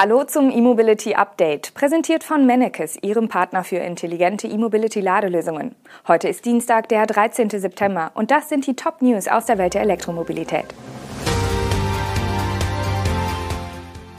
[0.00, 5.74] Hallo zum E-Mobility Update, präsentiert von Mennekes, Ihrem Partner für intelligente E-Mobility-Ladelösungen.
[6.06, 7.50] Heute ist Dienstag, der 13.
[7.50, 10.66] September und das sind die Top-News aus der Welt der Elektromobilität.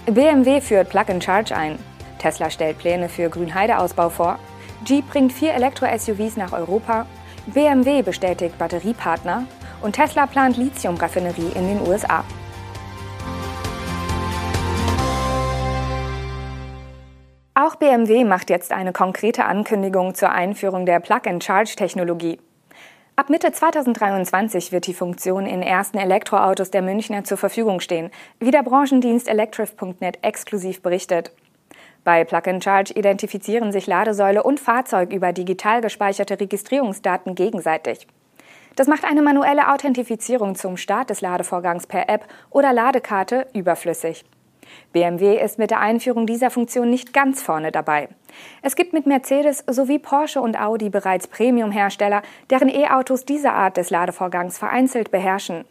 [0.05, 1.79] BMW führt Plug-in-Charge ein.
[2.17, 4.37] Tesla stellt Pläne für Grünheide-Ausbau vor.
[4.85, 7.05] Jeep bringt vier Elektro-SUVs nach Europa.
[7.45, 9.45] BMW bestätigt Batteriepartner.
[9.81, 12.25] Und Tesla plant Lithium-Raffinerie in den USA.
[17.69, 22.39] Auch BMW macht jetzt eine konkrete Ankündigung zur Einführung der Plug-and-Charge-Technologie.
[23.15, 28.49] Ab Mitte 2023 wird die Funktion in ersten Elektroautos der Münchner zur Verfügung stehen, wie
[28.49, 31.31] der Branchendienst electrif.net exklusiv berichtet.
[32.03, 38.07] Bei Plug-and-Charge identifizieren sich Ladesäule und Fahrzeug über digital gespeicherte Registrierungsdaten gegenseitig.
[38.77, 44.25] Das macht eine manuelle Authentifizierung zum Start des Ladevorgangs per App oder Ladekarte überflüssig.
[44.91, 48.09] BMW ist mit der Einführung dieser Funktion nicht ganz vorne dabei.
[48.61, 53.89] Es gibt mit Mercedes sowie Porsche und Audi bereits Premium-Hersteller, deren E-Autos diese Art des
[53.89, 55.65] Ladevorgangs vereinzelt beherrschen.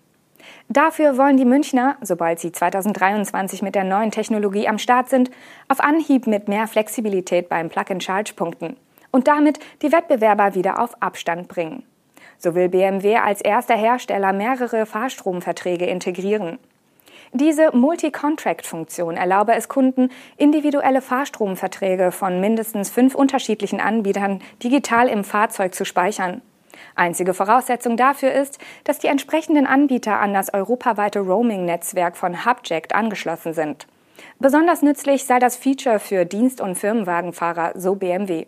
[0.69, 5.31] Dafür wollen die Münchner, sobald sie 2023 mit der neuen Technologie am Start sind,
[5.69, 8.77] auf Anhieb mit mehr Flexibilität beim Plug-and-Charge punkten
[9.11, 11.85] und damit die Wettbewerber wieder auf Abstand bringen.
[12.39, 16.59] So will BMW als erster Hersteller mehrere Fahrstromverträge integrieren.
[17.33, 25.75] Diese Multi-Contract-Funktion erlaube es Kunden, individuelle Fahrstromverträge von mindestens fünf unterschiedlichen Anbietern digital im Fahrzeug
[25.75, 26.41] zu speichern.
[26.95, 33.53] Einzige Voraussetzung dafür ist, dass die entsprechenden Anbieter an das europaweite Roaming-Netzwerk von Hubject angeschlossen
[33.53, 33.87] sind.
[34.39, 38.47] Besonders nützlich sei das Feature für Dienst- und Firmenwagenfahrer, so BMW.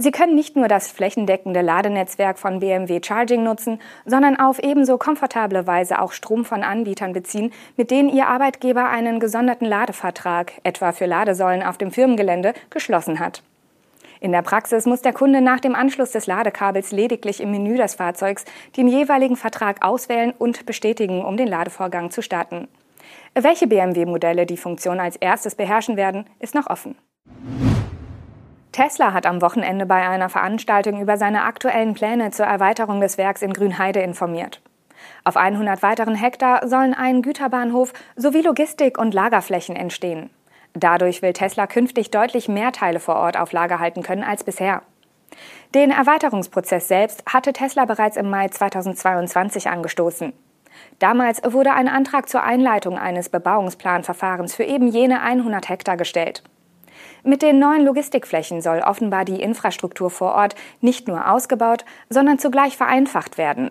[0.00, 5.66] Sie können nicht nur das flächendeckende Ladenetzwerk von BMW Charging nutzen, sondern auf ebenso komfortable
[5.66, 11.06] Weise auch Strom von Anbietern beziehen, mit denen Ihr Arbeitgeber einen gesonderten Ladevertrag, etwa für
[11.06, 13.42] Ladesäulen auf dem Firmengelände, geschlossen hat.
[14.20, 17.96] In der Praxis muss der Kunde nach dem Anschluss des Ladekabels lediglich im Menü des
[17.96, 18.44] Fahrzeugs
[18.76, 22.68] den jeweiligen Vertrag auswählen und bestätigen, um den Ladevorgang zu starten.
[23.34, 26.96] Welche BMW-Modelle die Funktion als erstes beherrschen werden, ist noch offen.
[28.78, 33.42] Tesla hat am Wochenende bei einer Veranstaltung über seine aktuellen Pläne zur Erweiterung des Werks
[33.42, 34.60] in Grünheide informiert.
[35.24, 40.30] Auf 100 weiteren Hektar sollen ein Güterbahnhof sowie Logistik- und Lagerflächen entstehen.
[40.74, 44.82] Dadurch will Tesla künftig deutlich mehr Teile vor Ort auf Lager halten können als bisher.
[45.74, 50.32] Den Erweiterungsprozess selbst hatte Tesla bereits im Mai 2022 angestoßen.
[51.00, 56.44] Damals wurde ein Antrag zur Einleitung eines Bebauungsplanverfahrens für eben jene 100 Hektar gestellt.
[57.22, 62.76] Mit den neuen Logistikflächen soll offenbar die Infrastruktur vor Ort nicht nur ausgebaut, sondern zugleich
[62.76, 63.70] vereinfacht werden.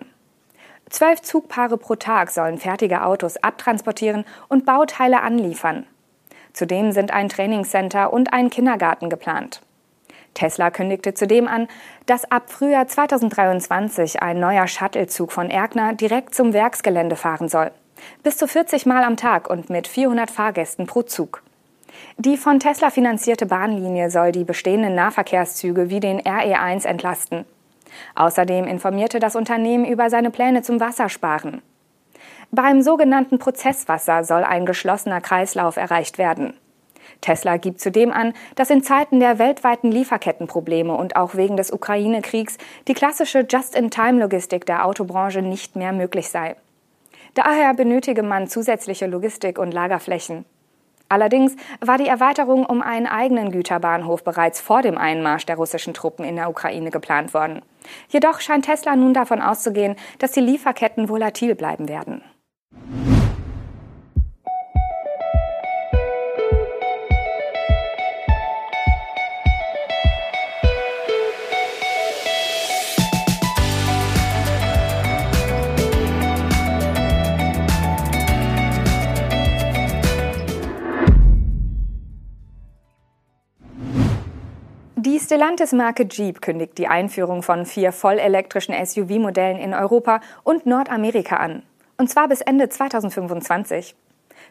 [0.90, 5.86] Zwölf Zugpaare pro Tag sollen fertige Autos abtransportieren und Bauteile anliefern.
[6.52, 9.60] Zudem sind ein Trainingscenter und ein Kindergarten geplant.
[10.34, 11.68] Tesla kündigte zudem an,
[12.06, 17.70] dass ab Frühjahr 2023 ein neuer Shuttlezug von Erkner direkt zum Werksgelände fahren soll.
[18.22, 21.42] Bis zu 40 Mal am Tag und mit 400 Fahrgästen pro Zug.
[22.16, 27.44] Die von Tesla finanzierte Bahnlinie soll die bestehenden Nahverkehrszüge wie den RE1 entlasten.
[28.14, 31.62] Außerdem informierte das Unternehmen über seine Pläne zum Wassersparen.
[32.50, 36.54] Beim sogenannten Prozesswasser soll ein geschlossener Kreislauf erreicht werden.
[37.20, 42.58] Tesla gibt zudem an, dass in Zeiten der weltweiten Lieferkettenprobleme und auch wegen des Ukraine-Kriegs
[42.86, 46.56] die klassische Just-in-Time-Logistik der Autobranche nicht mehr möglich sei.
[47.34, 50.44] Daher benötige man zusätzliche Logistik- und Lagerflächen.
[51.08, 56.24] Allerdings war die Erweiterung um einen eigenen Güterbahnhof bereits vor dem Einmarsch der russischen Truppen
[56.24, 57.62] in der Ukraine geplant worden.
[58.08, 62.22] Jedoch scheint Tesla nun davon auszugehen, dass die Lieferketten volatil bleiben werden.
[85.28, 91.64] Die Stellantis-Marke Jeep kündigt die Einführung von vier vollelektrischen SUV-Modellen in Europa und Nordamerika an.
[91.98, 93.94] Und zwar bis Ende 2025.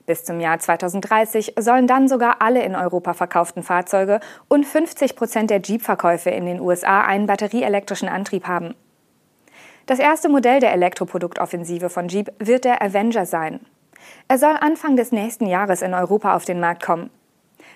[0.05, 4.19] Bis zum Jahr 2030 sollen dann sogar alle in Europa verkauften Fahrzeuge
[4.49, 8.75] und 50 Prozent der Jeep-Verkäufe in den USA einen batterieelektrischen Antrieb haben.
[9.87, 13.61] Das erste Modell der Elektroproduktoffensive von Jeep wird der Avenger sein.
[14.27, 17.09] Er soll Anfang des nächsten Jahres in Europa auf den Markt kommen.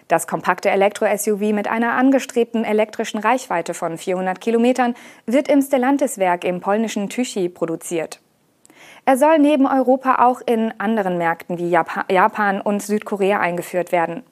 [0.07, 4.95] Das kompakte Elektro-SUV mit einer angestrebten elektrischen Reichweite von 400 Kilometern
[5.25, 8.19] wird im Stellantis-Werk im polnischen Tychy produziert.
[9.05, 14.23] Er soll neben Europa auch in anderen Märkten wie Japan und Südkorea eingeführt werden.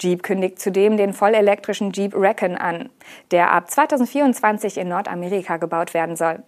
[0.00, 2.88] Jeep kündigt zudem den vollelektrischen Jeep Recon an,
[3.32, 6.42] der ab 2024 in Nordamerika gebaut werden soll.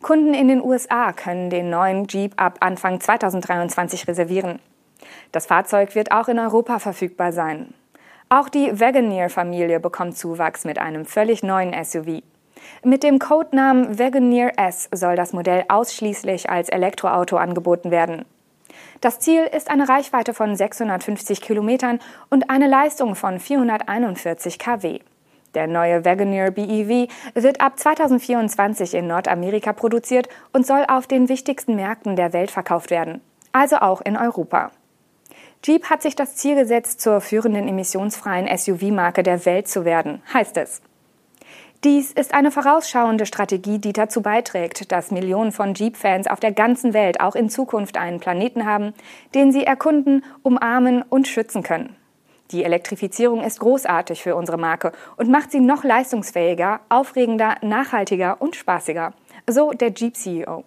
[0.00, 4.60] Kunden in den USA können den neuen Jeep ab Anfang 2023 reservieren.
[5.32, 7.74] Das Fahrzeug wird auch in Europa verfügbar sein.
[8.28, 12.22] Auch die Wagoneer-Familie bekommt Zuwachs mit einem völlig neuen SUV.
[12.84, 18.24] Mit dem Codenamen Wagoneer S soll das Modell ausschließlich als Elektroauto angeboten werden.
[19.00, 25.00] Das Ziel ist eine Reichweite von 650 Kilometern und eine Leistung von 441 kW.
[25.54, 31.76] Der neue Wagoneer BEV wird ab 2024 in Nordamerika produziert und soll auf den wichtigsten
[31.76, 33.20] Märkten der Welt verkauft werden,
[33.52, 34.70] also auch in Europa.
[35.64, 40.56] Jeep hat sich das Ziel gesetzt, zur führenden emissionsfreien SUV-Marke der Welt zu werden, heißt
[40.56, 40.82] es.
[41.84, 46.92] Dies ist eine vorausschauende Strategie, die dazu beiträgt, dass Millionen von Jeep-Fans auf der ganzen
[46.92, 48.94] Welt auch in Zukunft einen Planeten haben,
[49.34, 51.94] den sie erkunden, umarmen und schützen können.
[52.50, 58.56] Die Elektrifizierung ist großartig für unsere Marke und macht sie noch leistungsfähiger, aufregender, nachhaltiger und
[58.56, 59.12] spaßiger.
[59.46, 60.64] So der Jeep-CEO.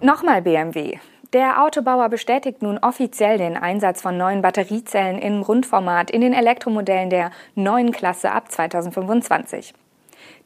[0.00, 0.98] Nochmal BMW.
[1.32, 7.08] Der Autobauer bestätigt nun offiziell den Einsatz von neuen Batteriezellen im Rundformat in den Elektromodellen
[7.08, 9.72] der neuen Klasse ab 2025.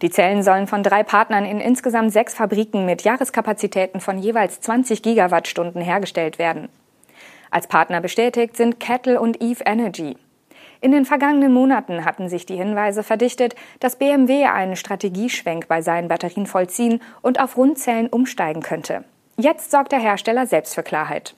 [0.00, 5.02] Die Zellen sollen von drei Partnern in insgesamt sechs Fabriken mit Jahreskapazitäten von jeweils 20
[5.02, 6.68] Gigawattstunden hergestellt werden.
[7.50, 10.16] Als Partner bestätigt sind Kettle und Eve Energy.
[10.80, 16.06] In den vergangenen Monaten hatten sich die Hinweise verdichtet, dass BMW einen Strategieschwenk bei seinen
[16.06, 19.02] Batterien vollziehen und auf Rundzellen umsteigen könnte.
[19.38, 21.34] Jetzt sorgt der Hersteller selbst für Klarheit.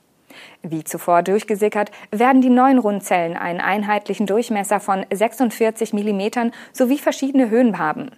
[0.62, 7.50] Wie zuvor durchgesickert, werden die neuen Rundzellen einen einheitlichen Durchmesser von 46 mm sowie verschiedene
[7.50, 8.12] Höhen haben.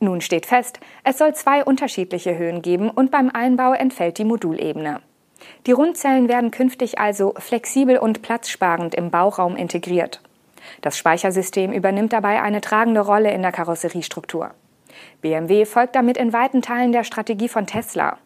[0.00, 5.00] Nun steht fest, es soll zwei unterschiedliche Höhen geben und beim Einbau entfällt die Modulebene.
[5.66, 10.20] Die Rundzellen werden künftig also flexibel und platzsparend im Bauraum integriert.
[10.80, 14.52] Das Speichersystem übernimmt dabei eine tragende Rolle in der Karosseriestruktur.
[15.20, 18.18] BMW folgt damit in weiten Teilen der Strategie von Tesla.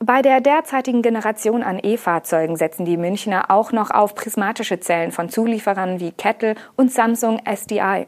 [0.00, 5.28] Bei der derzeitigen Generation an E-Fahrzeugen setzen die Münchner auch noch auf prismatische Zellen von
[5.28, 8.06] Zulieferern wie Kettle und Samsung SDI.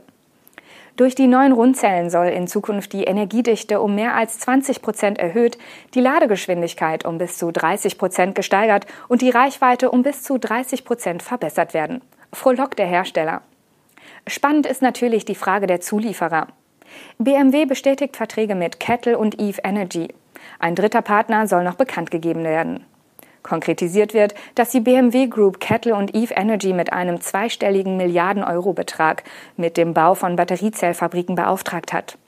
[0.97, 5.59] Durch die neuen Rundzellen soll in Zukunft die Energiedichte um mehr als 20 Prozent erhöht,
[5.95, 10.87] die Ladegeschwindigkeit um bis zu 30 Prozent gesteigert und die Reichweite um bis zu 30
[10.87, 12.01] Prozent verbessert werden.
[12.33, 13.43] Frohlockt der Hersteller.
[14.27, 16.49] Spannend ist natürlich die Frage der Zulieferer.
[17.19, 20.09] BMW bestätigt Verträge mit Kettle und Eve Energy.
[20.59, 22.85] Ein dritter Partner soll noch bekannt gegeben werden.
[23.43, 29.23] Konkretisiert wird, dass die BMW Group Kettle und Eve Energy mit einem zweistelligen Milliarden-Euro-Betrag
[29.57, 32.19] mit dem Bau von Batteriezellfabriken beauftragt hat.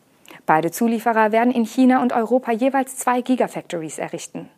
[0.47, 4.49] Beide Zulieferer werden in China und Europa jeweils zwei Gigafactories errichten.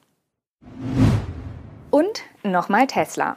[1.90, 3.36] Und nochmal Tesla.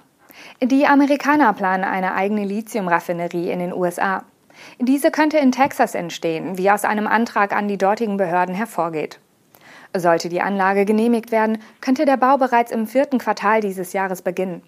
[0.61, 4.23] Die Amerikaner planen eine eigene Lithiumraffinerie in den USA.
[4.79, 9.19] Diese könnte in Texas entstehen, wie aus einem Antrag an die dortigen Behörden hervorgeht.
[9.95, 14.63] Sollte die Anlage genehmigt werden, könnte der Bau bereits im vierten Quartal dieses Jahres beginnen.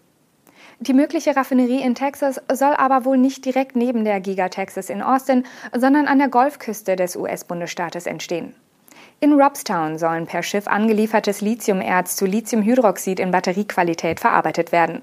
[0.79, 5.01] Die mögliche Raffinerie in Texas soll aber wohl nicht direkt neben der Giga Texas in
[5.01, 5.43] Austin,
[5.73, 8.55] sondern an der Golfküste des US-Bundesstaates entstehen.
[9.21, 15.01] In Robstown sollen per Schiff angeliefertes Lithiumerz zu Lithiumhydroxid in Batteriequalität verarbeitet werden.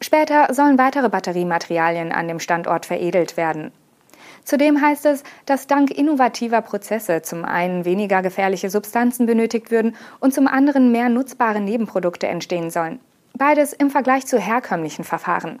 [0.00, 3.72] Später sollen weitere Batteriematerialien an dem Standort veredelt werden.
[4.44, 10.34] Zudem heißt es, dass dank innovativer Prozesse zum einen weniger gefährliche Substanzen benötigt würden und
[10.34, 13.00] zum anderen mehr nutzbare Nebenprodukte entstehen sollen.
[13.34, 15.60] Beides im Vergleich zu herkömmlichen Verfahren.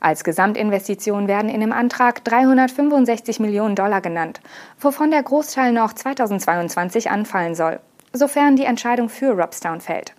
[0.00, 4.40] Als Gesamtinvestition werden in dem Antrag 365 Millionen Dollar genannt,
[4.80, 7.80] wovon der Großteil noch 2022 anfallen soll,
[8.12, 10.14] sofern die Entscheidung für Robstown fällt.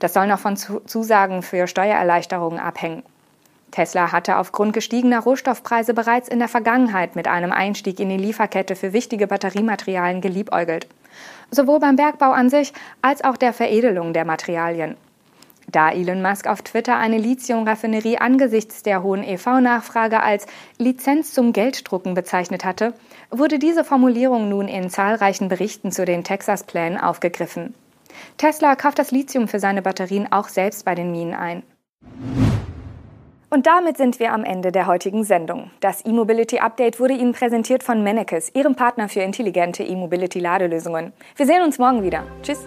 [0.00, 3.04] Das soll noch von Zusagen für Steuererleichterungen abhängen.
[3.74, 8.76] Tesla hatte aufgrund gestiegener Rohstoffpreise bereits in der Vergangenheit mit einem Einstieg in die Lieferkette
[8.76, 10.86] für wichtige Batteriematerialien geliebäugelt.
[11.50, 14.96] Sowohl beim Bergbau an sich als auch der Veredelung der Materialien.
[15.66, 20.46] Da Elon Musk auf Twitter eine Lithiumraffinerie angesichts der hohen EV-Nachfrage als
[20.78, 22.94] Lizenz zum Gelddrucken bezeichnet hatte,
[23.32, 27.74] wurde diese Formulierung nun in zahlreichen Berichten zu den Texas-Plänen aufgegriffen.
[28.38, 31.64] Tesla kauft das Lithium für seine Batterien auch selbst bei den Minen ein.
[33.54, 35.70] Und damit sind wir am Ende der heutigen Sendung.
[35.78, 41.12] Das E-Mobility Update wurde Ihnen präsentiert von Mennekes, Ihrem Partner für intelligente E-Mobility-Ladelösungen.
[41.36, 42.24] Wir sehen uns morgen wieder.
[42.42, 42.66] Tschüss.